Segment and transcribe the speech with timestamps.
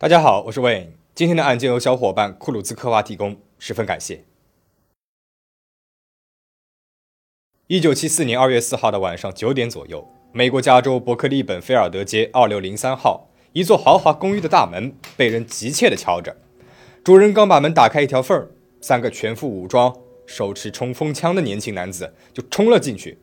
[0.00, 0.86] 大家好，我是 Wayne。
[1.14, 4.24] 今天的案件由小伙伴库鲁兹科娃提供，十分感谢。
[7.66, 16.34] 一九七四年二月四号的晚上九点左右，美国加州伯克利本菲尔德街二六零三号一座豪华公寓的大门被人急切地敲着。
[17.04, 18.48] 主人刚把门打开一条缝儿，
[18.80, 19.94] 三个全副武装、
[20.24, 23.18] 手持冲锋枪的年轻男子就冲了进去。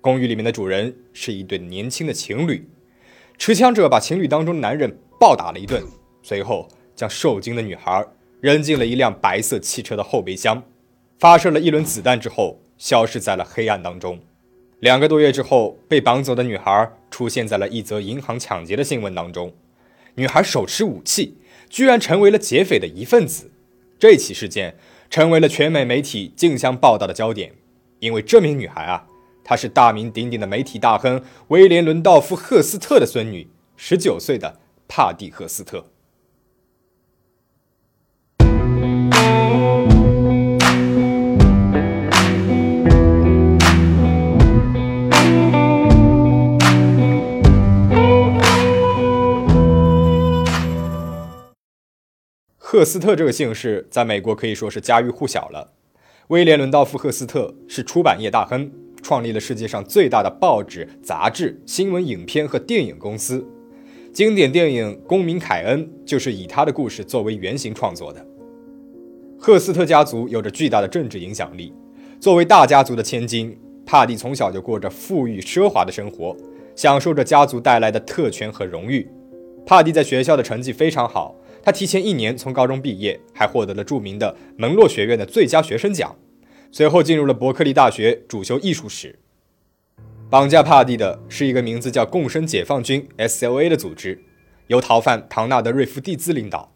[0.00, 2.70] 公寓里面的主人是一对年轻的情侣，
[3.36, 5.82] 持枪者把情侣当中的男人暴打了一顿。
[6.22, 8.06] 随后，将受惊的女孩
[8.40, 10.62] 扔进了一辆白色汽车的后备箱，
[11.18, 14.18] 发射了一轮子弹之后，消失在了黑暗当中。
[14.80, 19.52] 两个多月之后，被绑走的女孩出现在了一则银行抢劫的新闻当中。
[20.14, 21.36] 女孩手持武器，
[21.68, 23.50] 居然成为了劫匪的一份子。
[23.98, 24.76] 这起事件
[25.10, 27.52] 成为了全美媒体竞相报道的焦点，
[27.98, 29.06] 因为这名女孩啊，
[29.44, 34.58] 她是大名鼎鼎的媒体大亨威廉·伦道夫·赫斯特的孙女，十九岁的
[34.88, 35.84] 帕蒂·赫斯特。
[52.58, 55.72] 赫斯特这个姓氏在美国可以说是家喻户晓了。
[56.28, 58.72] 威廉·伦道夫·赫斯特是出版业大亨，
[59.02, 63.44] 创立了世界上最大的报纸、杂志、新闻、影片和电影公司。
[64.14, 68.29] 经典电影《公民凯恩》就是以他的故事作为原型创作的。
[69.42, 71.72] 赫斯特家族有着巨大的政治影响力。
[72.20, 76.36] 作为大家族的千金，帕蒂从小就过着富裕奢华的生活，
[76.76, 79.10] 享受着家族带来的特权和荣誉。
[79.64, 81.34] 帕蒂在学校的成绩非常好。
[81.62, 86.14] 他提前一年从高中毕业，还获得了著名的门洛学院的最佳学生奖。
[86.70, 89.18] 随后进入了伯克利大学，主修艺术史。
[90.28, 94.22] 绑架帕蒂的是一个名字叫共生解放军 （S.L.A.） 的组织，
[94.66, 96.70] 由逃犯唐纳德·瑞夫蒂兹领导。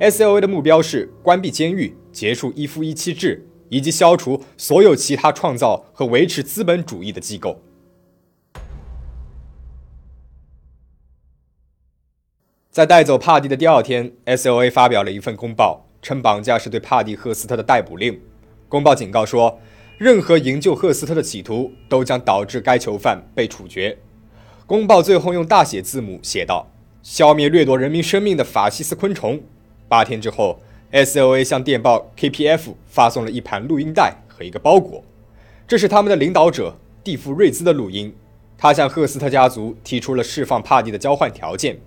[0.00, 0.40] S.L.A.
[0.40, 7.60] 的目标是关闭监狱、结束一夫一妻制，以及消除所有其他创造和维持资本主义的机构。
[12.70, 14.70] 在带走帕蒂的第二天，S.O.A.
[14.70, 18.20] 发表了一份公报，称绑架是对帕蒂·赫斯特的逮捕令。
[18.68, 19.58] 公报警告说，
[19.98, 23.98] 任何营救赫斯特的企图都将导致该囚犯被处决。
[24.64, 26.70] 公报最后用大写字母写道
[27.02, 29.42] ：“消灭掠夺人民生命的法西斯昆虫。”
[29.88, 30.60] 八天之后
[30.90, 31.42] ，S.O.A.
[31.42, 32.76] 向电报 K.P.F.
[32.86, 35.02] 发送了一盘录音带和一个包裹，
[35.66, 38.14] 这是他们的领导者蒂夫·瑞兹的录音。
[38.56, 41.78] 他向赫斯特家族提出了释放帕蒂的交换条件。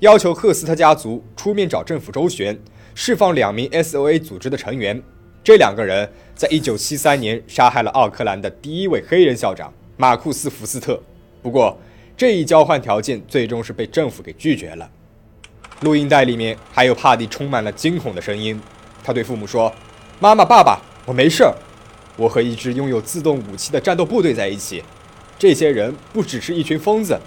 [0.00, 2.58] 要求赫斯特家族出面找政府周旋，
[2.94, 5.02] 释放两名 S.O.A 组织的成员。
[5.42, 11.02] 这两个人在1973年杀害了奥克兰的第一位黑人校长马库斯·福斯特。
[11.42, 11.76] 不过，
[12.16, 14.90] 这一交换条件最终是被政府给拒绝了。
[15.80, 18.60] 录音带里面还有帕蒂充满了惊恐的声音。
[19.02, 19.72] 他对父母说
[20.20, 21.54] ：“妈妈、爸爸，我没事儿。
[22.16, 24.82] 我和一支拥有自动武器的战斗部队在一起。
[25.38, 27.18] 这些人不只是一群疯子。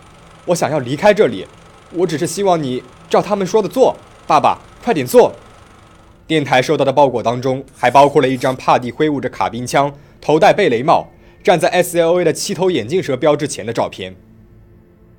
[0.45, 1.47] 我想要离开这里。”
[1.95, 5.31] 我只是希望你照他们说的做，爸爸，快点做。
[6.25, 11.07] 电台收到的包裹当中还包括了一张帕蒂挥舞着卡宾枪、头戴贝雷帽、
[11.43, 14.15] 站在 S.L.A 的七头眼镜蛇标志前的照片。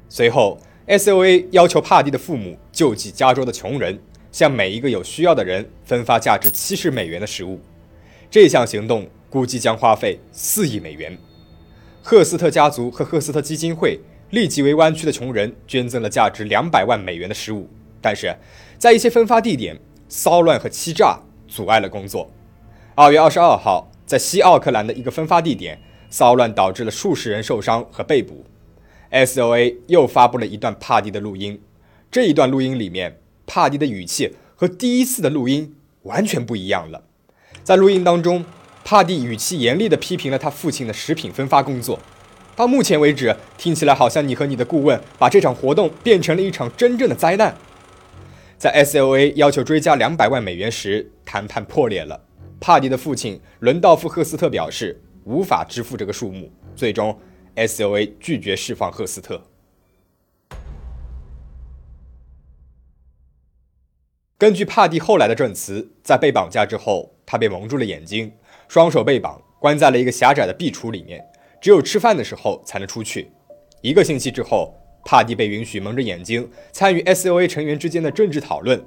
[0.08, 3.98] 随后，S.O.A 要求帕蒂的父母救济加州的穷人，
[4.30, 7.60] 向每一个有需要的人分发价值七十美元的食物。
[8.30, 11.16] 这项行动估计将花费四亿美元。
[12.02, 14.00] 赫斯特家族和赫斯特基金会。
[14.30, 17.68] 立即为湾区的穷人捐赠了价值两百万美元的食物，
[18.00, 18.34] 但是
[18.78, 19.78] 在一些分发地点，
[20.08, 22.28] 骚乱和欺诈阻碍了工作。
[22.96, 25.80] 二月二十二号，在西奥克兰的一个分发地点，
[26.10, 28.44] 骚乱导致了数十人受伤和被捕。
[29.14, 29.76] S.O.A.
[29.86, 31.60] 又发布了一段帕蒂的录音，
[32.10, 37.04] 这一段录音里面，帕蒂的语气和第一次的录音完全不一样了。
[37.62, 38.44] 在录音当中，
[38.84, 42.00] 帕蒂语气严厉地批评了他父亲的食品分发工作。
[42.56, 47.56] 到目前为止，听起来好像你和你的顾问把这场活动变成了一场真正的灾难。
[48.58, 49.32] 在 S.O.A.
[49.36, 52.20] 要求追加两百万美元时，谈判破裂了。
[52.58, 57.16] 帕蒂的父亲伦道夫·赫斯特表示无法支付这个数目，最终
[57.54, 59.42] S.L.A 拒绝释放赫斯特。
[64.36, 68.32] 根据帕蒂后来的证词，在被绑架之后，他被蒙住了眼睛，
[68.68, 71.24] 双手被绑，关在了一个狭窄的壁橱里面。
[71.60, 73.30] 只有吃饭的时候才能出去。
[73.80, 74.74] 一个星期之后，
[75.04, 78.84] 帕蒂被允许蒙着眼睛参与 S.O.A 成员之间的政治讨论。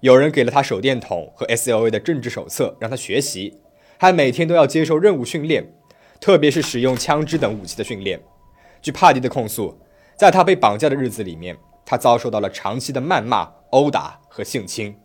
[0.00, 3.60] 有人给了他手电筒和 S.O.A 的政治手册让他学习，
[3.98, 5.72] 还每天都要接受任务训练，
[6.20, 8.20] 特别是使用枪支等武器的训练。
[8.80, 9.76] 据帕蒂的控诉，
[10.16, 14.96] 在他被绑架的日子里面，他遭受到了长期的谩骂殴打和性侵。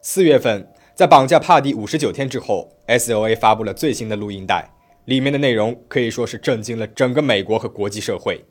[0.00, 4.70] 四月份，在绑架帕蒂五十九天之后，S.O.A 发布了最新的录音带，
[5.04, 8.44] 里面的内容可以说是震惊了整个美国和国际社会。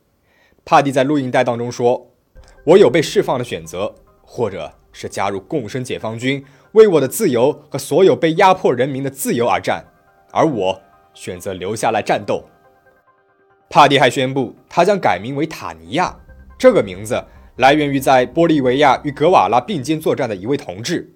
[0.66, 2.12] 帕蒂在录音带当中说
[2.66, 6.44] ：“我有被释放的选择，或者是加入共生解放军，
[6.74, 9.86] 为我的自由和所有被压迫人民的自由而战，
[10.32, 10.82] 而我
[11.18, 12.46] 选择留下来战斗。”
[13.70, 16.16] 帕蒂还宣布，他将改名为塔尼亚。
[16.58, 17.26] 这个名字
[17.58, 21.14] 来源于在玻利维亚与格瓦拉并肩作战的一位同志。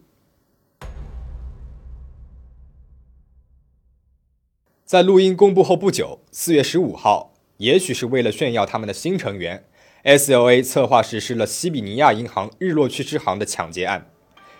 [4.84, 9.64] 在录音公布后不久，四月十五号，也许是为了炫耀他们的新成员
[10.04, 10.62] ，S.L.A.
[10.62, 14.10] 策划实施了西比尼亚银行日落区支行的抢劫案。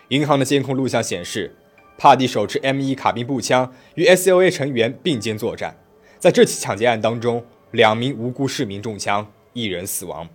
[0.08, 1.54] 银行的监控录像显示，
[1.96, 5.76] 帕蒂手持 M1 卡宾步枪与 S.O.A 成员并肩作战。
[6.18, 10.28] 在这起抢劫案当中，两名无辜市民中枪，一人死亡。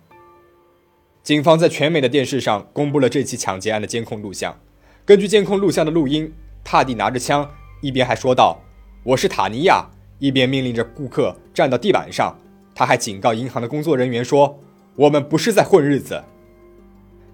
[1.22, 4.58] 警方在全美的电视上公布了这起抢劫案的监控录像。
[5.04, 6.32] 根据监控录像的录音，
[6.64, 7.50] 帕蒂拿着枪，
[7.80, 8.60] 一边还说道
[9.04, 9.86] ：“我是塔尼亚”，
[10.18, 12.38] 一边命令着顾客站到地板上。
[12.74, 14.58] 他还警告银行的工作人员说
[14.96, 16.22] ：“我们不是在混日子。”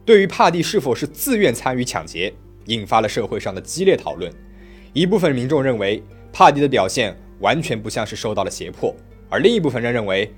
[0.04, 2.34] 对于帕蒂是否是自愿参与抢劫，
[2.66, 4.32] 引发了社会上的激烈讨论。
[4.92, 6.02] 一部分民众认为，
[6.32, 8.94] 帕蒂的表现完全不像是受到了胁迫。
[9.28, 10.32] 而另一部分人认为，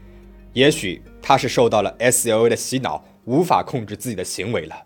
[0.53, 4.85] 也许他是受到了 S.O.A 的洗脑，无法控制自己的行为了。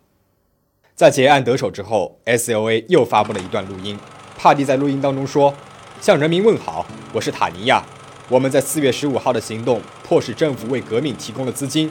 [0.94, 3.98] 在结案得手之后，S.O.A 又发布了一段录音。
[4.36, 5.54] 帕蒂在录音当中说
[6.00, 7.84] ：“向人民问好，我是塔尼亚。
[8.28, 11.90] 我们在四月十五号的行动迫使政府为革命提供了资金。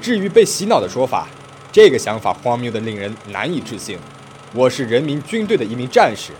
[0.00, 1.28] 至于被洗脑的说法，
[1.72, 3.98] 这个想法荒谬的令人难以置信。
[4.54, 6.32] 我是人民军队的一名战士。”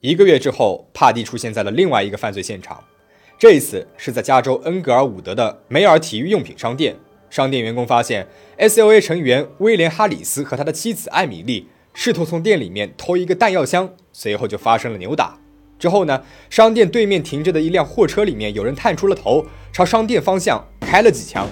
[0.00, 2.82] 一个月之后，帕蒂出现在了另外一个犯罪现场。
[3.38, 6.96] 这一次是在加州恩格尔伍德的梅尔体育用品商店，
[7.30, 15.38] 商店员工发现 S.O.A 成员威廉·哈里斯和他的妻子艾米丽试图从店里面偷一个弹药箱，随后就发生了扭打。
[15.78, 21.48] 之后呢，商店对面停着的一辆货车里面有人探出了头，朝商店方向开了几枪。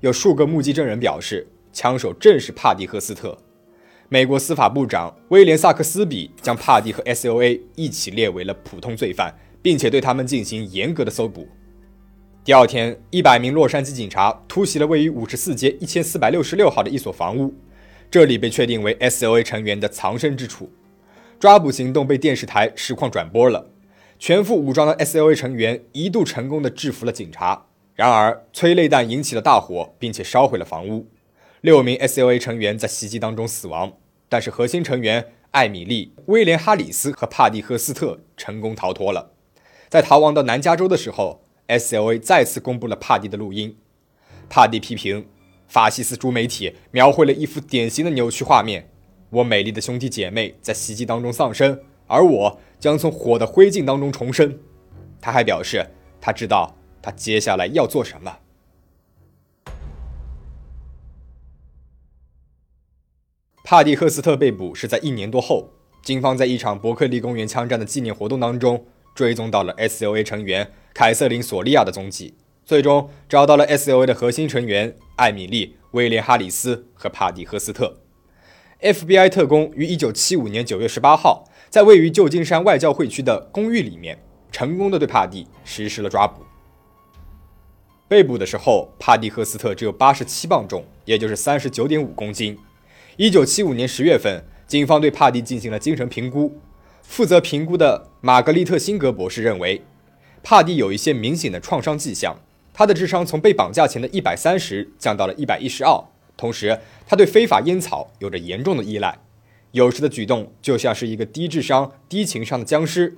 [0.00, 3.36] 有数个目击证人表示，枪手正是帕蒂·赫斯特。
[4.08, 9.34] 美国司法部长威廉·萨克斯比将帕蒂和 S.O.A 一起列为了普通罪犯。
[9.66, 11.48] 并且对他们进行严格的搜捕。
[12.44, 17.52] 第二天，一百名洛杉矶警察突袭了位于五十四街一千四百六十六号的一所房屋，
[18.08, 20.70] 这里被确定为 S.O.A 成员的藏身之处。
[21.40, 23.68] 抓捕行动被电视台实况转播了，
[24.20, 27.66] 全副武装的 S.O.A 成员一度成功的制服了警察，
[27.96, 31.08] 然而催泪弹引起了大火，并且烧毁了房屋。
[31.62, 33.94] 六名 SLA 成员在袭击当中死亡，
[34.28, 39.32] 但是核心成员艾米丽、威廉·哈里斯和帕蒂·赫斯特成功逃脱了。
[39.88, 43.76] 在逃亡到南加州的时候，SLA 再次公布了帕蒂的录音。
[44.48, 45.26] 帕蒂批评
[45.66, 48.90] 法西斯主媒体描绘了一幅典型的扭曲画面：
[49.30, 54.58] 我美丽的兄弟姐妹在袭击当中丧生，而我将从火的灰烬当中重生。
[55.20, 55.86] 他还表示，
[56.20, 58.38] 他知道他接下来要做什么。
[63.68, 65.70] 帕蒂·赫斯特被捕是在一年多后，
[66.00, 68.86] 警方在一场伯克利公园枪战的纪念活动当中。
[69.12, 72.34] 追踪到了 S.O.A 成员凯瑟琳·索利亚的踪迹，
[72.64, 77.96] 最终找到了 S.O.A 的核心成员艾米丽·威廉·哈里斯和帕蒂·赫斯特。
[78.78, 86.42] F.B.I 特工于1975年9月18号，在位于旧金山外教会区的公寓里面，成功的对帕蒂实施了抓捕。
[88.06, 92.56] 被捕的时候，帕蒂·赫斯特只有87磅重，也就是39.5公斤。
[93.18, 96.60] 1975年10月份，警方对帕蒂进行了精神评估。
[97.02, 99.82] 负责评估的玛格丽特·辛格博士认为，
[100.42, 102.36] 帕蒂有一些明显的创伤迹象。
[102.74, 105.98] 他的智商从被绑架前的一百三十降到了一百一十二，
[106.36, 109.18] 同时他对非法烟草有着严重的依赖，
[109.70, 113.16] 有时的举动就像是一个低智商、低情商的僵尸。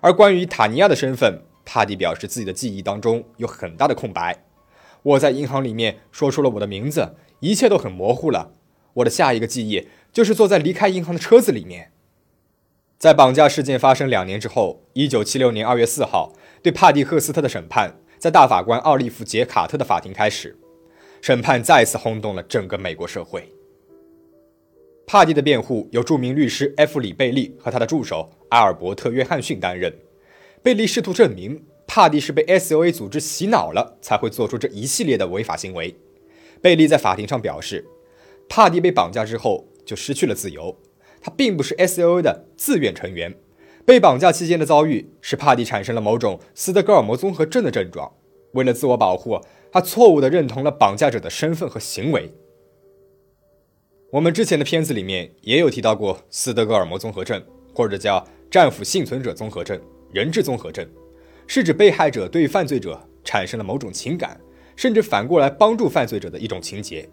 [0.00, 4.44] 而关于塔尼亚的身份，帕蒂表示自己的记忆当中有很大的空白。
[5.02, 8.52] 我在银行里面说出了我的名字，一切都很模糊了。
[8.96, 11.92] 我的下一个记忆就是坐在离开银行的车子里面。
[12.98, 20.56] 在绑架事件发生两年之后，一九七六年二月四号，对帕蒂·赫斯特的审判在大法官奥利弗·杰卡特的法庭开始。
[21.20, 23.52] 审判再次轰动了整个美国社会。
[25.06, 26.98] 帕蒂的辩护由著名律师 F.
[26.98, 29.92] 里贝利和他的助手阿尔伯特·约翰逊担任。
[30.62, 35.94] 贝利试图证明帕蒂是被 S.O.A 组织洗脑了，才会做出这一系列的违法行为。
[36.60, 37.86] 贝利在法庭上表示，
[38.48, 40.76] 帕蒂被绑架之后就失去了自由。
[41.20, 43.34] 他并不是 S.O.A 的自愿成员，
[43.84, 48.12] 被绑架期间的遭遇使帕蒂产生了某种斯德哥尔摩综合症的症状。
[48.52, 49.40] 为了自我保护，
[49.72, 52.32] 他错误地认同了绑架者的身份和行为。
[54.10, 57.42] 我们之前的片子里面也有提到过斯德哥尔摩综合症，
[57.74, 59.78] 或者叫战俘幸存者综合症、
[60.12, 60.88] 人质综合症，
[61.48, 64.40] 是指被害者对犯罪者产生了某种情感，
[64.76, 67.08] 甚至反过来帮助犯罪者的一种情节。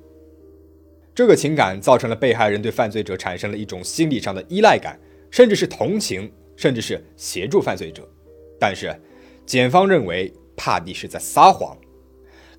[1.15, 8.07] 这个情感造成了被害人对犯罪者产生了一种心理上的依赖感，甚至是同情，甚至是协助犯罪者。
[8.59, 8.95] 但是，
[9.45, 11.77] 检方认为帕蒂是在撒谎。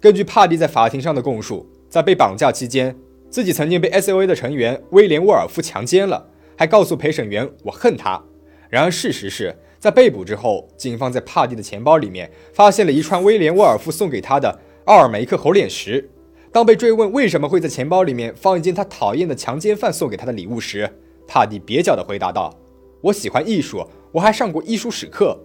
[0.00, 2.96] 根据帕蒂在法庭上的供述，在被绑架期间，
[3.28, 8.22] 自己曾经被 S.O.A 的成员威廉·沃尔夫强奸了，还告诉陪审员“我恨他”。
[8.70, 16.08] 然而，事实是在被捕之后，警方在帕蒂的钱包里面发现了一串威廉·沃尔夫送给他的奥尔梅克猴脸石。
[16.54, 20.88] 当被追问为什么会在钱包里面放一件他讨厌的强奸犯送给他的礼物时，
[21.26, 22.56] 帕蒂蹩脚地回答道
[23.02, 25.36] ：“我喜欢艺术，我还上过艺术史课。”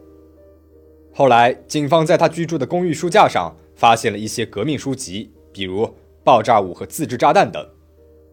[1.11, 5.83] 后来，警方在他居住的公寓书架上发现了一些革命书籍，比如
[6.23, 7.67] 《爆炸物和自制炸弹》等。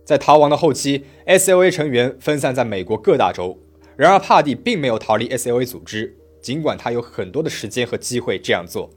[0.04, 3.58] 在逃亡的后期，S.O.A 成员分散在美国各大洲。
[3.96, 8.90] 然而，帕蒂并没有逃离 S.O.A 组织，尽管他有很多的时间和机会这样做。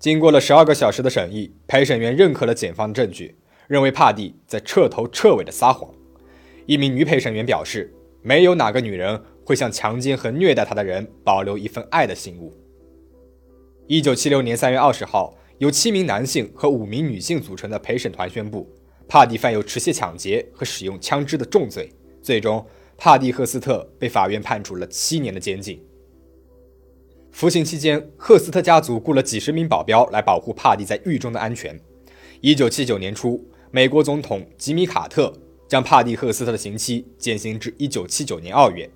[0.00, 3.36] 经过了十二个小时的审议，陪审员认可了检方的证据，
[3.68, 5.92] 认为帕蒂在彻头彻尾的撒谎。
[6.64, 12.50] 一名女陪审员表示：“没有哪个女人会向强奸和虐待她的人保留一份爱的信物。”
[13.88, 18.66] 一九七六年三月二十号，由七名男性和五名女性组成的陪审团宣布，
[19.06, 21.90] 帕蒂犯有持械抢劫和使用枪支的重罪。
[22.22, 22.64] 最终，
[22.96, 25.78] 帕蒂·赫斯特被法院判处了七年的监禁。
[27.32, 31.78] 服刑期间，赫斯特家族雇了几十名保镖来保护帕蒂在狱中的安全。
[32.40, 35.32] 一九七九年初，美国总统吉米·卡特
[35.68, 38.90] 将帕蒂·赫斯特的刑期减刑至一九七九年二月。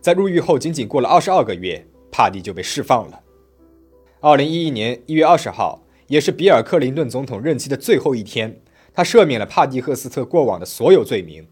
[0.00, 3.20] 在入狱后仅仅过了二十二个月，帕蒂就被释放了。
[4.20, 8.60] 二零一一年一月二十号，也是比尔·克林顿总统任期的最后一天，
[8.92, 11.46] 他赦免了帕蒂·赫斯特过往的所有罪名。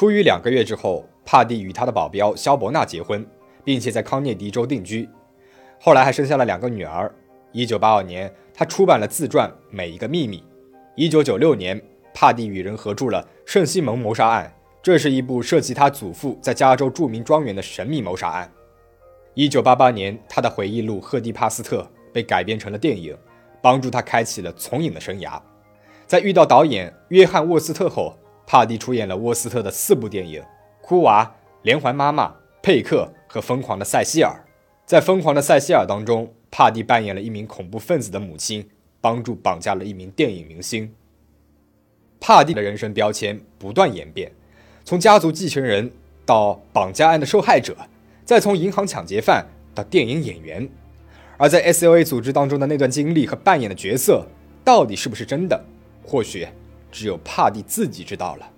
[0.00, 3.22] 出狱两个月之后，帕蒂与他的保镖肖伯纳结婚，
[3.62, 5.06] 并且在康涅狄州定居。
[5.78, 7.14] 后来还生下了两个女儿。
[7.52, 10.38] 一九八二年，他出版了自传《每一个秘密》。
[10.96, 11.78] 一九九六年，
[12.14, 14.46] 帕蒂与人合著了《圣西蒙谋杀案》。
[14.82, 18.50] 这是一部涉及他祖父在加州著名庄园的神秘谋杀案。
[19.34, 23.14] 一九八八年，他的回忆录《赫蒂帕斯特》被改编成了电影，
[23.60, 25.38] 帮助他开启了从影的生涯。
[26.06, 28.16] 在遇到导演约翰沃斯特后，
[28.50, 30.42] 帕蒂出演了沃斯特的四部电影：
[30.80, 31.24] 《哭娃》
[31.62, 32.26] 《连环妈妈》
[32.60, 34.44] 《佩克》和《疯狂的塞西尔》。
[34.84, 38.68] 在《疯狂的塞西尔》当中，帕蒂扮演了一名恐怖分子的母亲，
[39.00, 40.92] 帮助绑架了一名电影明星。
[42.18, 44.32] 帕蒂的人生标签不断演变。
[44.84, 45.88] 从家族继承人
[46.26, 47.76] 到绑架案的受害者，
[48.24, 50.68] 再从银行抢劫犯到电影演员，
[51.36, 54.26] 而在 S.O.A 组织当中的那段经历和扮演的角色，
[54.64, 55.64] 到底是不是真的？
[56.04, 56.48] 或许
[56.90, 58.50] 只有帕蒂自己知道了。